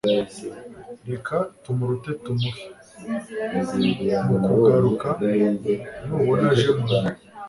[1.09, 2.63] reka tumurute tumuhe.
[4.29, 5.07] mu kugaruka
[6.09, 7.09] nubona aje mu rugo